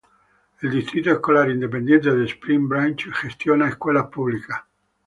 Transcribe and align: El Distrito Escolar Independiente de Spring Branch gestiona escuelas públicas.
El 0.63 0.71
Distrito 0.71 1.11
Escolar 1.11 1.47
Independiente 1.51 2.09
de 2.09 2.25
Spring 2.25 2.67
Branch 2.67 3.05
gestiona 3.11 3.69
escuelas 3.69 4.07
públicas. 4.07 4.61